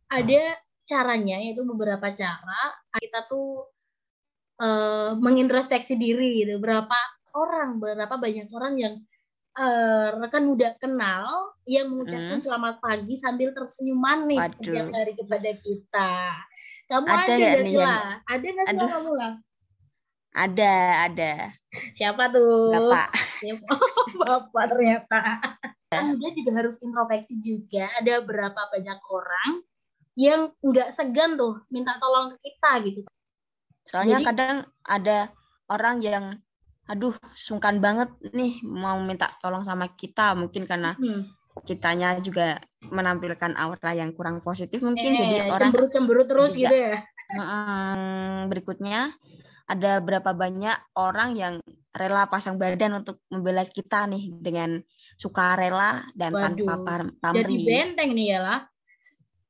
Ada 0.08 0.56
caranya 0.88 1.44
yaitu 1.44 1.68
beberapa 1.68 2.08
cara 2.16 2.62
kita 2.96 3.28
tuh 3.28 3.68
uh, 4.62 5.18
mengintrospeksi 5.18 5.98
diri 5.98 6.46
gitu. 6.46 6.58
Berapa 6.62 6.98
orang 7.38 7.78
berapa 7.78 8.16
banyak 8.18 8.50
orang 8.54 8.74
yang 8.78 8.94
uh, 9.58 10.18
rekan 10.22 10.46
muda 10.46 10.74
kenal 10.78 11.54
yang 11.66 11.90
mengucapkan 11.90 12.40
hmm. 12.40 12.46
selamat 12.46 12.76
pagi 12.82 13.14
sambil 13.18 13.52
tersenyum 13.54 14.00
manis 14.00 14.42
Waduh. 14.42 14.56
setiap 14.62 14.88
hari 14.94 15.14
kepada 15.18 15.52
kita. 15.62 16.14
Kamu 16.88 17.04
ada, 17.04 17.20
ada 17.20 17.36
gak 17.36 17.66
sih 17.68 17.78
lah? 17.78 18.06
Ada 18.24 18.46
nggak 18.48 18.66
sih 18.72 18.88
kamu 18.88 19.12
lah? 19.12 19.34
Ada 20.38 20.74
ada. 21.10 21.34
Siapa 21.98 22.24
tuh? 22.32 22.72
Bapak 22.72 23.10
bapak 24.24 24.66
ternyata. 24.72 25.20
Kemudian 25.92 26.32
juga 26.36 26.52
harus 26.64 26.80
introspeksi 26.80 27.40
juga. 27.44 27.92
Ada 28.00 28.24
berapa 28.24 28.62
banyak 28.72 29.00
orang 29.12 29.52
yang 30.18 30.50
nggak 30.64 30.90
segan 30.96 31.36
tuh 31.36 31.62
minta 31.70 32.00
tolong 32.00 32.34
ke 32.36 32.38
kita 32.48 32.72
gitu. 32.88 33.02
Soalnya 33.88 34.20
Jadi, 34.22 34.27
kadang 34.27 34.56
ada 34.84 35.32
orang 35.72 36.03
yang 36.03 36.25
aduh 36.88 37.12
sungkan 37.36 37.84
banget 37.84 38.08
nih 38.32 38.63
mau 38.63 38.96
minta 39.03 39.27
tolong 39.44 39.67
sama 39.67 39.91
kita 39.91 40.32
mungkin 40.39 40.63
karena 40.63 40.96
hmm. 40.96 41.36
kitanya 41.67 42.24
juga 42.24 42.63
menampilkan 42.79 43.60
aura 43.60 43.91
yang 43.91 44.15
kurang 44.15 44.39
positif 44.39 44.79
mungkin 44.79 45.12
eh, 45.12 45.20
jadi 45.20 45.36
orang 45.51 45.67
cemberut 45.67 45.91
cemberut 45.91 46.27
terus 46.32 46.56
juga, 46.56 46.72
gitu 46.72 46.75
ya. 46.79 46.98
berikutnya 48.48 49.12
ada 49.67 50.00
berapa 50.00 50.32
banyak 50.32 50.96
orang 50.96 51.36
yang 51.36 51.53
rela 51.91 52.32
pasang 52.32 52.56
badan 52.56 53.03
untuk 53.03 53.20
membela 53.27 53.67
kita 53.67 54.08
nih 54.08 54.32
dengan 54.39 54.79
sukarela 55.20 56.08
dan 56.15 56.32
Waduh, 56.32 56.63
tanpa 56.63 56.74
pamrih. 57.20 57.44
Jadi 57.44 57.56
benteng 57.67 58.15
nih 58.15 58.27
ya 58.32 58.39
lah 58.39 58.60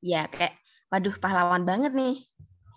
ya 0.01 0.29
kayak 0.29 0.53
waduh 0.87 1.15
pahlawan 1.17 1.65
banget 1.65 1.91
nih 1.93 2.26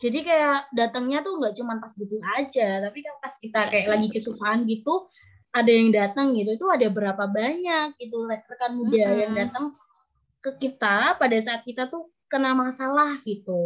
jadi 0.00 0.18
kayak 0.24 0.58
datangnya 0.72 1.20
tuh 1.20 1.36
nggak 1.36 1.54
cuma 1.60 1.76
pas 1.76 1.92
butuh 1.92 2.20
aja 2.40 2.80
tapi 2.80 2.98
kan 3.04 3.14
pas 3.20 3.34
kita 3.36 3.60
kayak 3.68 3.88
lagi 3.92 4.08
kesusahan 4.08 4.64
gitu 4.64 5.04
ada 5.52 5.70
yang 5.70 5.92
datang 5.92 6.32
gitu 6.32 6.56
itu 6.56 6.66
ada 6.72 6.88
berapa 6.88 7.24
banyak 7.28 8.00
itu 8.00 8.16
rekan 8.24 8.72
muda 8.80 8.96
mm 8.96 9.06
-hmm. 9.12 9.20
yang 9.20 9.32
datang 9.36 9.64
ke 10.40 10.50
kita 10.56 11.20
pada 11.20 11.36
saat 11.36 11.62
kita 11.68 11.86
tuh 11.92 12.08
kena 12.30 12.56
masalah 12.56 13.20
gitu. 13.26 13.60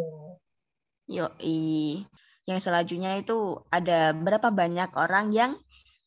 Yoi. 1.07 2.03
Yang 2.45 2.61
selanjutnya 2.65 3.21
itu 3.21 3.61
ada 3.69 4.13
berapa 4.13 4.49
banyak 4.51 4.91
orang 4.97 5.33
yang 5.33 5.53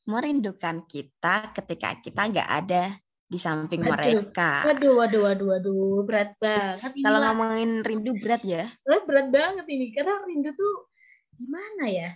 merindukan 0.09 0.85
kita 0.85 1.53
ketika 1.53 1.97
kita 2.01 2.21
nggak 2.29 2.49
ada 2.49 2.83
di 3.27 3.35
samping 3.35 3.83
waduh, 3.83 3.91
mereka. 3.99 4.63
Waduh, 4.63 4.93
waduh, 5.03 5.21
waduh, 5.27 5.47
waduh, 5.51 5.99
berat 6.07 6.31
banget. 6.39 6.95
Kalau 7.03 7.19
ngomongin 7.19 7.83
rindu 7.83 8.15
berat 8.23 8.41
ya? 8.47 8.71
Berat, 8.87 9.03
berat 9.03 9.27
banget 9.27 9.65
ini, 9.67 9.91
karena 9.91 10.23
rindu 10.23 10.55
tuh 10.55 10.87
gimana 11.35 11.91
ya? 11.91 12.09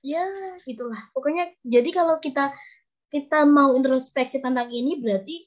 Ya, 0.00 0.24
itulah. 0.64 1.12
Pokoknya, 1.12 1.52
jadi 1.60 1.88
kalau 1.92 2.16
kita 2.24 2.56
kita 3.12 3.44
mau 3.44 3.76
introspeksi 3.76 4.40
tentang 4.40 4.72
ini, 4.72 4.96
berarti 4.96 5.44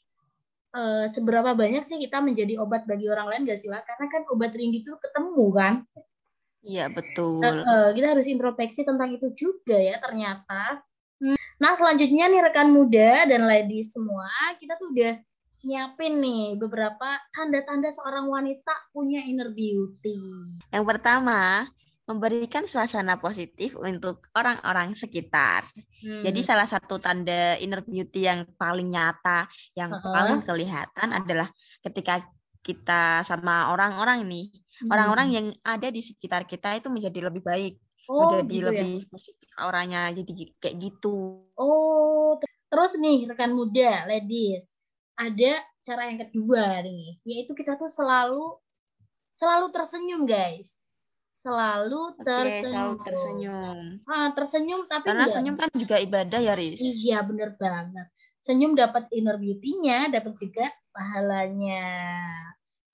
uh, 0.78 1.10
seberapa 1.10 1.58
banyak 1.58 1.82
sih 1.82 1.98
kita 1.98 2.22
menjadi 2.22 2.62
obat 2.62 2.86
bagi 2.86 3.10
orang 3.10 3.34
lain 3.34 3.42
gak 3.50 3.58
sih 3.58 3.74
lah? 3.74 3.82
Karena 3.82 4.06
kan 4.14 4.30
obat 4.30 4.54
rindu 4.54 4.86
itu 4.86 4.94
ketemu 4.94 5.46
kan? 5.58 5.74
Iya, 6.62 6.86
betul. 6.94 7.42
Uh, 7.42 7.66
uh, 7.66 7.88
kita 7.98 8.14
harus 8.14 8.30
introspeksi 8.30 8.86
tentang 8.86 9.18
itu 9.18 9.34
juga 9.34 9.78
ya, 9.78 9.98
ternyata 9.98 10.86
Nah, 11.58 11.74
selanjutnya 11.74 12.30
nih 12.30 12.42
rekan 12.46 12.70
muda 12.70 13.26
dan 13.26 13.50
ladies 13.50 13.98
semua, 13.98 14.30
kita 14.62 14.78
tuh 14.78 14.94
udah 14.94 15.18
nyiapin 15.66 16.22
nih 16.22 16.54
beberapa 16.56 17.18
tanda-tanda 17.34 17.90
seorang 17.90 18.30
wanita 18.30 18.94
punya 18.94 19.26
inner 19.26 19.50
beauty. 19.50 20.22
Yang 20.70 20.86
pertama, 20.86 21.66
memberikan 22.08 22.64
suasana 22.70 23.18
positif 23.20 23.74
untuk 23.76 24.30
orang-orang 24.38 24.94
sekitar. 24.94 25.68
Hmm. 26.00 26.24
Jadi 26.24 26.40
salah 26.40 26.70
satu 26.70 27.02
tanda 27.02 27.58
inner 27.58 27.82
beauty 27.84 28.30
yang 28.30 28.48
paling 28.56 28.94
nyata, 28.94 29.50
yang 29.74 29.92
uh 29.92 30.00
-huh. 30.00 30.14
paling 30.14 30.40
kelihatan 30.46 31.10
adalah 31.12 31.50
ketika 31.84 32.24
kita 32.64 33.26
sama 33.26 33.74
orang-orang 33.74 34.24
nih, 34.30 34.48
hmm. 34.54 34.94
orang-orang 34.94 35.28
yang 35.34 35.48
ada 35.66 35.92
di 35.92 36.00
sekitar 36.00 36.48
kita 36.48 36.80
itu 36.80 36.88
menjadi 36.88 37.28
lebih 37.28 37.44
baik 37.44 37.76
oh, 38.08 38.22
menjadi 38.26 38.48
gitu 38.48 38.64
ya? 38.64 38.68
lebih 38.72 38.94
ya? 39.00 39.10
positif 39.12 39.48
auranya 39.60 40.02
jadi 40.16 40.32
kayak 40.60 40.76
gitu 40.80 41.16
oh 41.60 42.40
terus 42.68 43.00
nih 43.00 43.28
rekan 43.28 43.54
muda 43.56 44.08
ladies 44.08 44.76
ada 45.18 45.64
cara 45.84 46.12
yang 46.12 46.20
kedua 46.28 46.84
nih 46.84 47.20
yaitu 47.24 47.56
kita 47.56 47.80
tuh 47.80 47.92
selalu 47.92 48.60
selalu 49.32 49.70
tersenyum 49.72 50.28
guys 50.28 50.82
selalu 51.38 52.02
tersenyum. 52.20 52.66
selalu 52.66 52.94
tersenyum. 53.06 53.78
Ah, 54.10 54.30
tersenyum 54.34 54.82
tapi 54.90 55.06
karena 55.06 55.26
enggak. 55.30 55.36
senyum 55.38 55.56
kan 55.56 55.70
juga 55.78 55.96
ibadah 56.02 56.40
ya, 56.44 56.54
Riz. 56.58 56.82
Iya, 56.82 57.24
bener 57.24 57.56
banget. 57.56 58.08
Senyum 58.42 58.74
dapat 58.74 59.08
inner 59.14 59.38
beauty-nya, 59.38 60.10
dapat 60.10 60.34
juga 60.42 60.68
pahalanya. 60.92 61.88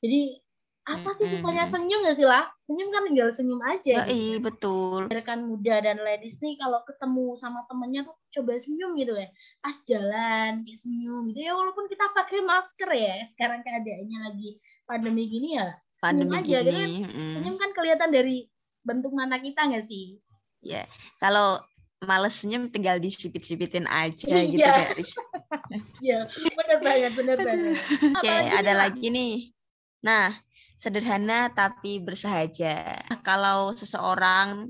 Jadi 0.03 0.42
apa 0.83 1.15
sih 1.15 1.31
susahnya 1.31 1.63
senyum 1.63 2.03
gak 2.03 2.19
sih 2.19 2.27
lah 2.27 2.43
senyum 2.59 2.91
kan 2.91 3.07
tinggal 3.07 3.31
senyum 3.31 3.61
aja 3.63 4.03
ya, 4.03 4.03
gitu. 4.03 4.11
iya 4.19 4.35
betul 4.43 4.99
rekan 5.07 5.47
muda 5.47 5.79
dan 5.79 6.03
ladies 6.03 6.43
nih 6.43 6.59
kalau 6.59 6.83
ketemu 6.83 7.39
sama 7.39 7.63
temennya 7.71 8.03
tuh 8.03 8.15
coba 8.35 8.59
senyum 8.59 8.91
gitu 8.99 9.15
ya 9.15 9.31
pas 9.63 9.77
jalan 9.87 10.67
kayak 10.67 10.79
senyum 10.83 11.31
gitu 11.31 11.39
ya 11.39 11.55
walaupun 11.55 11.87
kita 11.87 12.03
pakai 12.11 12.43
masker 12.43 12.89
ya 12.99 13.15
sekarang 13.31 13.63
keadaannya 13.63 14.19
lagi 14.27 14.59
pandemi 14.83 15.23
gini 15.31 15.55
ya 15.55 15.71
senyum 16.03 16.27
pandemi 16.27 16.51
aja 16.51 16.57
gitu 16.59 16.71
kan 16.75 16.89
mm. 17.15 17.33
senyum 17.39 17.55
kan 17.55 17.69
kelihatan 17.71 18.09
dari 18.11 18.37
bentuk 18.83 19.11
mata 19.15 19.39
kita 19.39 19.61
gak 19.71 19.87
sih 19.87 20.19
ya 20.59 20.83
kalau 21.23 21.63
males 22.03 22.35
senyum 22.35 22.67
tinggal 22.67 22.99
disipit-sipitin 22.99 23.87
aja 23.87 24.27
iya. 24.27 24.51
gitu 24.51 24.67
guys 24.67 25.11
Iya, 26.03 26.27
benar 26.29 26.77
banget, 26.83 27.11
benar 27.17 27.37
banget. 27.39 27.79
Oke, 28.13 28.29
ada 28.29 28.73
lagi 28.75 29.07
nih. 29.09 29.55
Nah, 30.03 30.35
sederhana 30.83 31.47
tapi 31.55 32.03
bersahaja. 32.03 33.07
Kalau 33.23 33.71
seseorang 33.71 34.67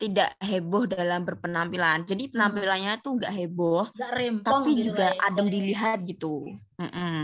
tidak 0.00 0.32
heboh 0.40 0.88
dalam 0.88 1.28
berpenampilan, 1.28 2.08
jadi 2.08 2.30
hmm. 2.30 2.32
penampilannya 2.32 2.92
hmm. 2.96 3.02
tuh 3.04 3.12
nggak 3.18 3.34
heboh, 3.34 3.84
gak 3.92 4.12
rempong 4.14 4.62
tapi 4.64 4.70
gitu 4.78 4.94
juga 4.94 5.12
ya, 5.12 5.20
adem 5.28 5.46
dilihat 5.52 5.98
gitu. 6.06 6.48
Mm 6.78 6.88
-mm. 6.88 7.22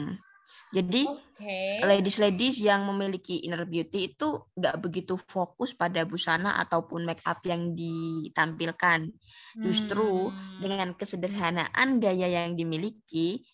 Jadi 0.75 1.07
okay. 1.07 1.87
ladies-ladies 1.87 2.59
yang 2.59 2.83
memiliki 2.91 3.47
inner 3.47 3.63
beauty 3.63 4.11
itu 4.11 4.43
nggak 4.59 4.83
begitu 4.83 5.15
fokus 5.15 5.71
pada 5.71 6.03
busana 6.03 6.59
ataupun 6.67 7.07
make 7.07 7.23
up 7.23 7.39
yang 7.47 7.79
ditampilkan. 7.79 9.07
Justru 9.55 10.35
hmm. 10.35 10.59
dengan 10.59 10.99
kesederhanaan 10.99 12.03
gaya 12.03 12.27
yang 12.27 12.59
dimiliki, 12.59 13.47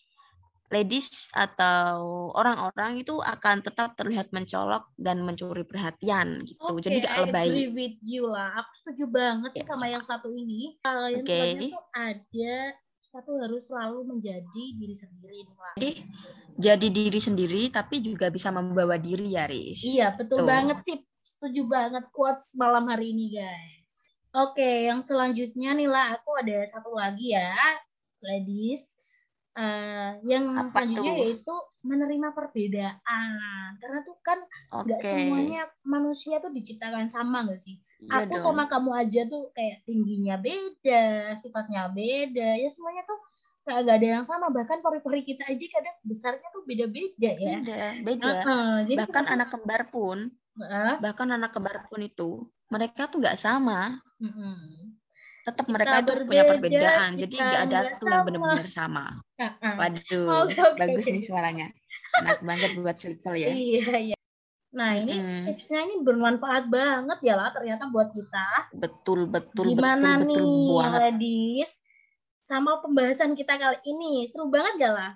ladies 0.71 1.27
atau 1.35 2.31
orang-orang 2.33 3.03
itu 3.03 3.19
akan 3.19 3.59
tetap 3.59 3.99
terlihat 3.99 4.31
mencolok 4.31 4.87
dan 4.95 5.21
mencuri 5.21 5.67
perhatian 5.67 6.41
gitu. 6.47 6.79
Okay, 6.79 6.81
Jadi 6.87 6.97
gak 7.03 7.15
lebay. 7.27 7.43
I 7.43 7.47
agree 7.51 7.71
with 7.75 7.97
you 8.01 8.31
lah. 8.31 8.55
Aku 8.55 8.71
setuju 8.79 9.05
banget 9.11 9.51
sih 9.59 9.67
sama 9.67 9.91
yang 9.91 10.01
satu 10.01 10.31
ini. 10.31 10.79
Uh, 10.87 11.11
yang 11.11 11.27
okay. 11.27 11.35
selanjutnya 11.35 11.69
tuh 11.75 11.85
ada 11.91 12.55
kita 13.11 13.27
tuh 13.27 13.43
harus 13.43 13.67
selalu 13.67 13.99
menjadi 14.07 14.65
diri 14.79 14.95
sendiri 14.95 15.43
jadi 15.75 15.91
jadi 16.55 16.87
diri 16.87 17.19
sendiri 17.19 17.61
tapi 17.67 17.99
juga 17.99 18.31
bisa 18.31 18.55
membawa 18.55 18.95
diri 18.95 19.35
ya 19.35 19.51
Riz 19.51 19.83
iya 19.83 20.15
betul 20.15 20.39
Tuh. 20.39 20.47
banget 20.47 20.79
sih 20.87 20.95
setuju 21.19 21.67
banget 21.67 22.07
quotes 22.15 22.55
malam 22.55 22.87
hari 22.87 23.11
ini 23.11 23.35
guys 23.35 24.07
oke 24.31 24.63
yang 24.63 25.03
selanjutnya 25.03 25.75
nih 25.75 25.91
lah 25.91 26.15
aku 26.15 26.39
ada 26.39 26.63
satu 26.71 26.95
lagi 26.95 27.35
ya 27.35 27.51
ladies 28.23 29.00
Uh, 29.51 30.15
yang 30.23 30.47
Apa 30.55 30.79
selanjutnya 30.79 31.11
tuh? 31.11 31.27
yaitu 31.27 31.55
menerima 31.83 32.27
perbedaan 32.31 33.75
karena 33.83 33.99
tuh 34.07 34.15
kan 34.23 34.39
nggak 34.87 35.01
oke 35.03 35.11
semuanya 35.11 35.61
manusia 35.83 36.39
tuh 36.39 36.55
diciptakan 36.55 37.11
sama 37.11 37.43
nggak 37.43 37.59
sih 37.59 37.75
Iya 37.99 38.31
aku 38.31 38.39
dong. 38.39 38.43
sama 38.47 38.63
kamu 38.71 38.91
aja 38.95 39.21
tuh 39.27 39.51
kayak 39.51 39.83
tingginya 39.83 40.39
beda, 40.39 41.35
sifatnya 41.35 41.91
beda, 41.91 42.57
ya 42.63 42.69
semuanya 42.71 43.03
tuh 43.03 43.19
nggak 43.67 43.95
ada 44.01 44.07
yang 44.19 44.25
sama. 44.25 44.47
Bahkan 44.49 44.79
pori-pori 44.81 45.21
kita 45.21 45.45
aja 45.51 45.65
kadang 45.69 45.95
besarnya 46.01 46.47
tuh 46.55 46.63
beda-beda 46.65 47.29
ya. 47.35 47.59
beda 47.61 47.81
beda 48.07 48.27
Heeh, 48.41 48.73
jadi 48.87 48.99
bahkan 49.03 49.23
kita 49.23 49.31
anak 49.35 49.47
kembar 49.53 49.81
pun 49.91 50.17
Heeh, 50.59 50.93
bahkan 51.03 51.27
anak 51.31 51.51
kembar 51.55 51.77
pun 51.91 51.99
itu 52.01 52.29
mereka 52.71 53.07
tuh 53.11 53.19
nggak 53.21 53.37
sama 53.39 53.99
heeh. 54.19 54.90
Tetap 55.41 55.65
mereka 55.69 56.05
tuh 56.05 56.25
punya 56.29 56.43
perbedaan 56.45 57.17
jadi 57.17 57.35
nggak 57.35 57.61
ada 57.69 57.79
tuh 57.97 58.07
yang 58.09 58.25
benar-benar 58.25 58.67
sama 58.69 59.05
waduh 59.61 60.45
Oke, 60.45 60.59
oke, 60.61 60.77
bagus 60.77 61.05
nih 61.09 61.23
suaranya 61.25 61.67
enak 62.21 62.39
banget 62.45 62.71
buat 62.77 62.95
circle 62.99 63.37
ya 63.39 63.49
Iya, 63.49 64.13
iya. 64.13 64.17
Nah 64.71 64.95
ini 64.95 65.19
Mm-mm. 65.19 65.51
tipsnya 65.51 65.83
ini 65.83 65.99
bermanfaat 65.99 66.71
banget 66.71 67.19
ya 67.27 67.35
lah 67.35 67.51
ternyata 67.51 67.91
buat 67.91 68.15
kita. 68.15 68.71
betul 68.71 69.27
betul 69.27 69.75
Gimana 69.75 70.15
betul 70.15 70.23
betul 70.23 70.45
nih 70.47 70.75
banget 70.79 70.99
ladies? 71.11 71.71
Sama 72.47 72.79
pembahasan 72.79 73.35
kita 73.35 73.59
kali 73.59 73.83
ini 73.83 74.31
seru 74.31 74.47
banget 74.47 74.79
gak 74.79 74.93
lah? 74.95 75.11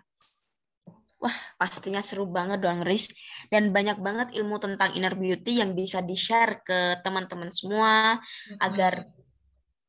pastinya 1.58 2.06
seru 2.06 2.30
banget 2.30 2.62
dong 2.62 2.86
Riz 2.86 3.10
dan 3.50 3.74
banyak 3.74 3.98
banget 3.98 4.38
ilmu 4.38 4.62
tentang 4.62 4.94
inner 4.94 5.16
beauty 5.18 5.58
yang 5.58 5.74
bisa 5.74 6.04
di 6.06 6.14
share 6.14 6.62
ke 6.62 7.02
teman-teman 7.02 7.50
semua 7.50 8.20
agar 8.62 9.10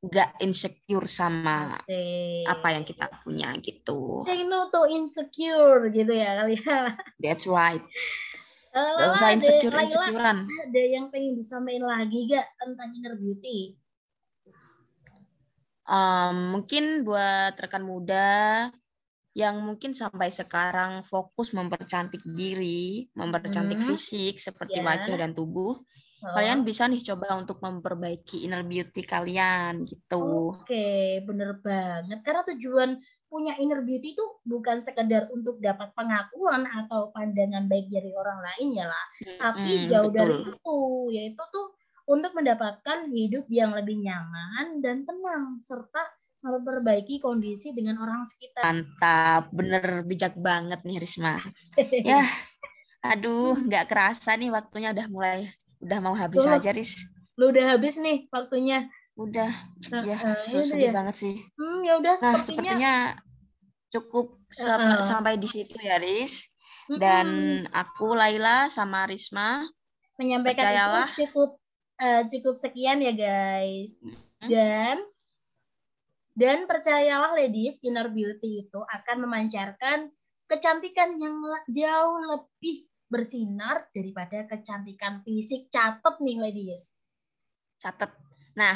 nggak 0.06 0.38
insecure 0.40 1.06
sama 1.10 1.66
Asik. 1.66 2.46
apa 2.46 2.68
yang 2.72 2.84
kita 2.86 3.06
punya 3.26 3.50
gitu 3.58 4.22
Say 4.22 4.46
no 4.46 4.70
to 4.70 4.86
insecure 4.86 5.90
gitu 5.90 6.12
ya 6.14 6.42
kali 6.42 6.56
ya. 6.62 6.94
that's 7.18 7.44
right 7.44 7.82
Eh, 8.76 8.92
Gak 8.92 9.08
usah 9.16 9.28
insecure 9.32 9.72
insecurean 9.72 10.44
ada 10.44 10.82
yang 10.84 11.08
pengen 11.08 11.32
disampaikan 11.40 11.88
lagi 11.88 12.28
gak 12.28 12.44
tentang 12.60 12.92
inner 12.92 13.16
beauty? 13.16 13.72
Um, 15.86 16.52
mungkin 16.60 17.06
buat 17.06 17.54
rekan 17.56 17.86
muda 17.86 18.68
yang 19.32 19.64
mungkin 19.64 19.96
sampai 19.96 20.28
sekarang 20.28 21.04
fokus 21.08 21.54
mempercantik 21.56 22.20
diri, 22.25 23.06
mempercantik 23.14 23.78
Hmm. 23.80 23.94
fisik 23.94 24.42
seperti 24.42 24.82
Ya. 24.82 24.92
wajah 24.92 25.14
dan 25.25 25.32
tubuh, 25.32 25.76
kalian 26.33 26.61
bisa 26.66 26.88
nih 26.90 27.02
coba 27.12 27.38
untuk 27.38 27.59
memperbaiki 27.61 28.47
inner 28.47 28.62
beauty 28.66 29.02
kalian 29.04 29.85
gitu. 29.85 30.50
Oke, 30.56 31.21
bener 31.28 31.61
banget. 31.61 32.18
Karena 32.25 32.42
tujuan 32.54 32.90
punya 33.26 33.59
inner 33.59 33.83
beauty 33.83 34.14
itu 34.16 34.25
bukan 34.47 34.80
sekedar 34.80 35.28
untuk 35.35 35.59
dapat 35.61 35.92
pengakuan 35.92 36.64
atau 36.64 37.11
pandangan 37.12 37.66
baik 37.68 37.90
dari 37.92 38.11
orang 38.14 38.38
lain 38.40 38.68
ya 38.73 38.87
lah. 38.88 39.04
Tapi 39.38 39.61
Mm-mm, 39.61 39.90
jauh 39.90 40.11
betul. 40.11 40.16
dari 40.16 40.37
itu, 40.47 40.78
yaitu 41.12 41.42
tuh 41.52 41.66
untuk 42.06 42.33
mendapatkan 42.38 42.99
hidup 43.11 43.45
yang 43.50 43.75
lebih 43.75 43.99
nyaman 43.99 44.78
dan 44.78 45.02
tenang 45.02 45.59
serta 45.61 46.06
memperbaiki 46.47 47.18
kondisi 47.18 47.75
dengan 47.75 47.99
orang 47.99 48.23
sekitar. 48.23 48.62
Mantap, 48.62 49.50
bener 49.50 50.06
bijak 50.06 50.38
banget 50.38 50.80
nih 50.87 51.02
Risma. 51.02 51.42
Ya, 52.06 52.23
aduh, 53.02 53.59
nggak 53.59 53.90
kerasa 53.90 54.38
nih 54.38 54.54
waktunya 54.54 54.95
udah 54.95 55.06
mulai, 55.11 55.50
udah 55.87 55.99
mau 56.02 56.12
habis 56.12 56.43
Tuh. 56.43 56.50
aja 56.50 56.71
Ris. 56.71 56.99
Lu 57.39 57.49
udah 57.49 57.65
habis 57.73 57.97
nih 57.97 58.26
waktunya. 58.28 58.91
Udah, 59.17 59.49
ya 60.04 60.17
Heeh, 60.19 60.37
seru 60.37 60.60
yaudah 60.60 60.69
sedih 60.69 60.91
ya. 60.91 60.95
banget 60.95 61.15
sih. 61.17 61.37
Hmm, 61.56 61.80
ya 61.80 61.93
udah 61.97 62.15
Nah, 62.15 62.21
sepertinya 62.21 62.45
sepertinya 62.45 62.95
cukup 63.89 64.26
sam- 64.50 64.82
Heeh. 64.82 65.00
sampai 65.00 65.34
di 65.39 65.49
situ 65.49 65.76
ya, 65.80 65.97
Riz. 65.97 66.52
Mm-mm. 66.87 67.00
Dan 67.00 67.26
aku 67.73 68.13
Laila 68.13 68.69
sama 68.69 69.08
Risma 69.08 69.65
menyampaikan 70.17 70.69
Percayalah. 70.69 71.08
itu 71.10 71.26
cukup 71.26 71.50
eh, 71.97 72.23
cukup 72.28 72.54
sekian 72.56 73.00
ya 73.00 73.13
guys. 73.13 73.99
Hmm. 74.04 74.15
Dan 74.47 74.97
dan 76.37 76.69
percayalah 76.69 77.32
ladies, 77.32 77.80
inner 77.80 78.13
beauty 78.13 78.69
itu 78.69 78.80
akan 78.84 79.25
memancarkan 79.25 80.13
kecantikan 80.47 81.17
yang 81.17 81.41
jauh 81.67 82.21
lebih 82.23 82.84
bersinar 83.06 83.86
daripada 83.95 84.47
kecantikan 84.47 85.23
fisik. 85.23 85.71
Catat 85.71 86.19
nih 86.21 86.38
ladies. 86.40 86.95
catat. 87.76 88.08
Nah, 88.56 88.73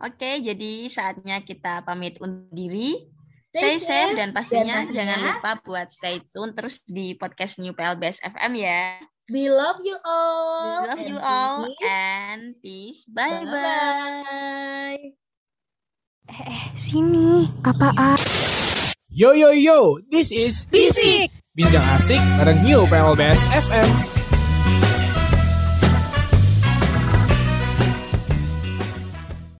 oke, 0.00 0.40
jadi 0.40 0.88
saatnya 0.88 1.44
kita 1.44 1.84
pamit 1.84 2.16
undur 2.18 2.48
diri. 2.50 2.96
Stay 3.36 3.76
safe 3.76 4.16
dan 4.16 4.32
pastinya 4.32 4.80
pastinya- 4.80 4.96
jangan 4.96 5.18
lupa 5.36 5.50
buat 5.66 5.88
stay 5.92 6.24
tune 6.32 6.56
terus 6.56 6.80
di 6.86 7.12
podcast 7.18 7.60
New 7.60 7.76
PLBS 7.76 8.22
FM 8.22 8.52
ya. 8.56 8.96
We 9.28 9.52
love 9.52 9.78
you 9.84 9.98
all. 10.02 10.64
We 10.64 10.88
love 10.88 10.98
and 10.98 11.08
you 11.10 11.18
all 11.20 11.56
peace. 11.68 11.84
and 11.86 12.42
peace. 12.64 13.00
Bye 13.10 13.42
bye. 13.44 14.98
Bye-bye. 16.26 16.74
Sini, 16.78 17.50
apaan? 17.60 18.18
Yo 19.10 19.34
yo 19.34 19.50
yo, 19.50 19.98
this 20.06 20.30
is 20.30 20.70
Bisik. 20.70 21.34
Bincang 21.58 21.82
Asik 21.98 22.22
bareng 22.38 22.62
New 22.62 22.86
PLBS 22.86 23.42
FM. 23.50 24.19